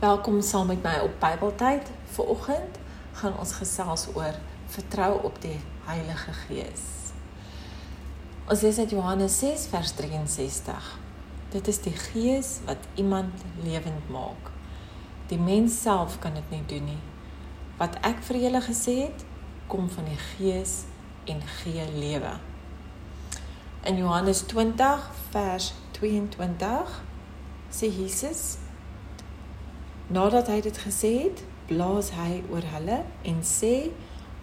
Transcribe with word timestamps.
Welkom 0.00 0.40
saam 0.40 0.66
met 0.66 0.80
my 0.82 0.94
op 1.04 1.18
Bybeltyd. 1.20 1.90
Vanoggend 2.04 2.78
gaan 3.12 3.34
ons 3.38 3.50
gesels 3.52 4.06
oor 4.14 4.32
vertrou 4.72 5.18
op 5.28 5.34
die 5.42 5.58
Heilige 5.84 6.32
Gees. 6.32 6.84
Ons 8.48 8.62
lees 8.64 8.78
uit 8.78 8.94
Johannes 8.96 9.36
6 9.38 9.66
vers 9.68 9.92
63. 9.98 10.86
Dit 11.52 11.68
is 11.68 11.82
die 11.84 11.92
Gees 11.92 12.54
wat 12.64 12.88
iemand 12.94 13.44
lewend 13.60 14.08
maak. 14.08 14.48
Die 15.28 15.38
mens 15.38 15.76
self 15.82 16.16
kan 16.24 16.32
dit 16.34 16.48
nie 16.50 16.62
doen 16.72 16.88
nie. 16.94 17.02
Wat 17.76 18.00
ek 18.00 18.24
vir 18.30 18.40
julle 18.46 18.64
gesê 18.64 18.96
het, 19.02 19.26
kom 19.68 19.92
van 19.92 20.08
die 20.08 20.18
Gees 20.30 20.78
en 21.28 21.44
gee 21.60 21.84
lewe. 21.92 22.32
In 23.84 24.00
Johannes 24.00 24.46
20 24.48 25.12
vers 25.36 25.74
22 26.00 26.98
sê 27.68 27.92
Jesus 28.00 28.56
Nadat 30.10 30.48
hy 30.50 30.58
dit 30.60 30.78
gesê 30.78 31.10
het, 31.22 31.44
blaas 31.70 32.10
hy 32.18 32.40
oor 32.50 32.64
hulle 32.74 33.02
en 33.22 33.42
sê: 33.46 33.90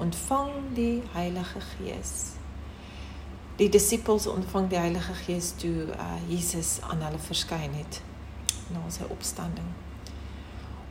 "Ontvang 0.00 0.72
die 0.72 1.02
Heilige 1.12 1.60
Gees." 1.60 2.32
Die 3.60 3.68
disippels 3.68 4.26
ontvang 4.26 4.70
die 4.72 4.78
Heilige 4.80 5.12
Gees 5.14 5.52
toe 5.60 5.92
uh, 5.92 6.16
Jesus 6.28 6.78
aan 6.80 7.02
hulle 7.04 7.18
verskyn 7.20 7.74
het 7.76 8.00
na 8.72 8.80
sy 8.88 9.04
opstanding. 9.12 9.68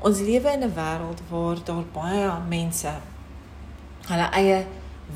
Ons 0.05 0.21
lewe 0.21 0.53
in 0.53 0.63
'n 0.63 0.75
wêreld 0.77 1.21
waar 1.29 1.63
daar 1.63 1.87
baie 1.93 2.29
mense 2.49 2.93
hulle 4.05 4.27
eie 4.31 4.67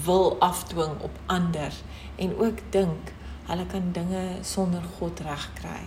wil 0.05 0.39
afdwing 0.39 0.97
op 1.01 1.19
ander 1.25 1.73
en 2.15 2.37
ook 2.37 2.57
dink 2.69 3.13
hulle 3.45 3.65
kan 3.65 3.91
dinge 3.91 4.23
sonder 4.41 4.81
God 4.97 5.19
regkry. 5.19 5.83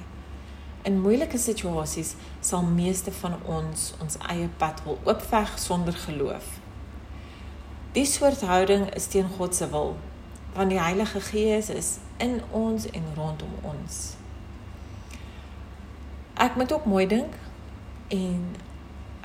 In 0.86 1.00
moeilike 1.00 1.38
situasies 1.38 2.12
sal 2.40 2.62
meeste 2.62 3.10
van 3.12 3.32
ons 3.42 3.88
ons 4.02 4.18
eie 4.30 4.46
pad 4.60 4.84
wil 4.84 5.00
oopveg 5.02 5.56
sonder 5.58 5.96
geloof. 5.98 6.60
Die 7.96 8.04
soort 8.06 8.44
houding 8.46 8.84
is 8.94 9.08
teen 9.10 9.26
God 9.38 9.54
se 9.54 9.66
wil, 9.72 9.96
want 10.54 10.70
die 10.70 10.78
Heilige 10.78 11.20
Gees 11.20 11.72
is 11.74 11.96
in 12.22 12.38
ons 12.54 12.86
en 12.90 13.08
rondom 13.16 13.56
ons. 13.66 14.14
Ek 16.38 16.54
moet 16.54 16.72
ook 16.72 16.86
mooi 16.86 17.06
dink 17.10 17.34
en 18.14 18.54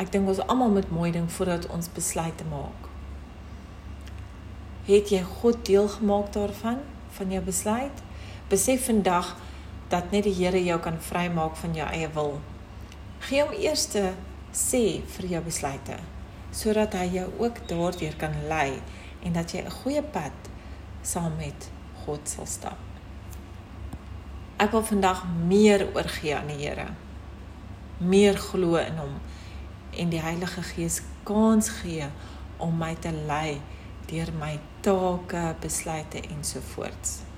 ek 0.01 0.09
dink 0.15 0.33
ons 0.33 0.41
almal 0.47 0.73
moet 0.79 0.89
mooi 0.89 1.11
dink 1.13 1.29
voordat 1.37 1.69
ons 1.69 1.93
besluite 1.93 2.47
maak. 2.49 2.89
Het 4.89 5.13
jy 5.13 5.21
God 5.43 5.61
deel 5.69 5.93
gemaak 5.99 6.33
daarvan 6.33 6.81
van 7.19 7.37
jou 7.37 7.45
besluit? 7.45 8.05
Besef 8.49 8.89
vandag 8.89 9.35
dat 9.91 10.11
net 10.11 10.23
die 10.23 10.35
Here 10.35 10.63
jou 10.63 10.79
kan 10.79 10.99
vrymaak 11.03 11.55
van 11.59 11.75
jou 11.75 11.87
eie 11.91 12.09
wil. 12.15 12.39
Gee 13.27 13.43
hom 13.43 13.53
eers 13.53 13.85
te 13.91 14.11
sê 14.55 15.01
vir 15.17 15.29
jou 15.35 15.43
besluite 15.45 15.99
sodat 16.51 16.97
hy 16.99 17.05
jou 17.13 17.27
ook 17.39 17.61
daardeur 17.69 18.15
kan 18.19 18.33
lei 18.49 18.81
en 19.23 19.33
dat 19.33 19.53
jy 19.53 19.61
'n 19.63 19.71
goeie 19.71 20.03
pad 20.03 20.35
saam 21.01 21.37
met 21.37 21.69
God 22.03 22.29
sal 22.29 22.45
stap. 22.45 22.77
Ek 24.57 24.71
wil 24.71 24.83
vandag 24.83 25.23
meer 25.47 25.87
oorgee 25.95 26.35
aan 26.35 26.47
die 26.47 26.67
Here. 26.67 26.87
Meer 27.97 28.37
glo 28.37 28.75
in 28.75 28.97
hom 28.97 29.19
en 29.97 30.09
die 30.09 30.21
Heilige 30.21 30.63
Gees 30.63 31.01
kans 31.23 31.69
gee 31.69 32.05
om 32.57 32.77
my 32.77 32.95
te 32.95 33.11
lei 33.11 33.61
deur 34.05 34.31
my 34.39 34.59
take, 34.81 35.55
besluite 35.59 36.21
ensovoorts. 36.21 37.30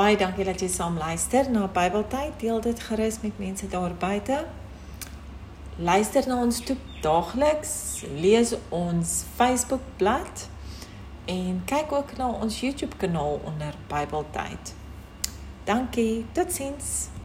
Baie 0.00 0.16
dankie 0.16 0.46
dat 0.48 0.62
jy 0.64 0.68
saam 0.72 0.94
luister 0.96 1.50
na 1.52 1.66
Bybeltyd. 1.68 2.38
Deel 2.40 2.60
dit 2.64 2.78
gerus 2.80 3.18
met 3.20 3.38
mense 3.38 3.66
daar 3.68 3.92
buite. 4.00 4.46
Luister 5.76 6.24
na 6.28 6.38
ons 6.40 6.60
toe 6.64 6.76
daagliks. 7.04 7.74
Lees 8.16 8.54
ons 8.72 9.12
Facebook 9.36 9.84
bladsy 10.00 10.48
en 11.28 11.60
kyk 11.68 11.92
ook 11.92 12.16
na 12.16 12.30
ons 12.32 12.60
YouTube 12.64 12.96
kanaal 12.96 13.42
onder 13.44 13.76
Bybeltyd. 13.92 14.74
Dankie. 15.68 16.24
Totsiens. 16.32 17.10